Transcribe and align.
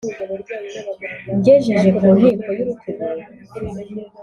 ngejeje 1.37 1.89
ku 1.99 2.05
nkiko 2.17 2.49
y' 2.57 2.61
urutugu 2.63 3.07